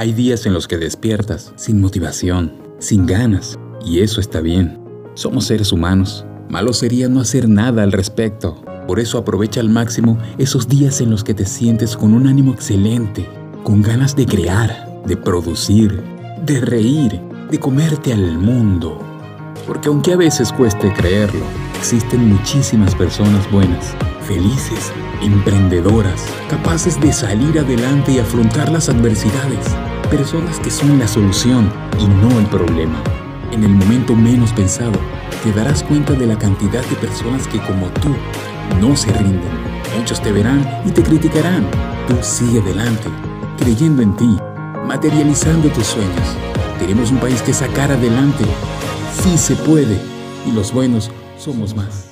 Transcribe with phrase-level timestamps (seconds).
[0.00, 4.80] Hay días en los que despiertas sin motivación, sin ganas, y eso está bien.
[5.12, 6.24] Somos seres humanos.
[6.48, 8.64] Malo sería no hacer nada al respecto.
[8.86, 12.54] Por eso aprovecha al máximo esos días en los que te sientes con un ánimo
[12.54, 13.28] excelente,
[13.62, 16.02] con ganas de crear, de producir,
[16.46, 17.20] de reír,
[17.50, 18.98] de comerte al mundo.
[19.66, 21.44] Porque aunque a veces cueste creerlo,
[21.78, 23.94] existen muchísimas personas buenas,
[24.26, 29.89] felices, emprendedoras, capaces de salir adelante y afrontar las adversidades.
[30.10, 33.00] Personas que son la solución y no el problema.
[33.52, 34.98] En el momento menos pensado,
[35.44, 38.08] te darás cuenta de la cantidad de personas que como tú
[38.80, 39.52] no se rinden.
[39.96, 41.64] Muchos te verán y te criticarán.
[42.08, 43.08] Tú sigue adelante,
[43.58, 44.36] creyendo en ti,
[44.84, 46.36] materializando tus sueños.
[46.80, 48.44] Queremos un país que sacar adelante.
[49.22, 49.96] Sí se puede.
[50.44, 51.08] Y los buenos
[51.38, 52.09] somos más.